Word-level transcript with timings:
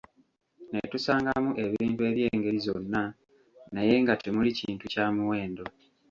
Ne 0.71 0.81
tusangamu 0.91 1.51
ebintu 1.65 2.01
eby'engeri 2.09 2.59
zonna 2.65 3.03
naye 3.73 3.93
nga 4.01 4.13
timuli 4.21 4.49
kintu 4.59 4.85
kya 4.93 5.05
muwendo. 5.15 5.65